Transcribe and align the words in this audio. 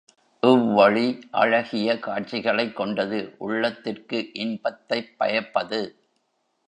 இவ்வழி 0.43 1.03
அழகிய 1.31 1.99
காட்சிகளைக் 1.99 2.75
கொண்டது 2.75 3.35
உள்ளத்திற்கு 3.37 4.33
இன்பத்தைப் 4.33 5.15
பயப்பது. 5.19 5.81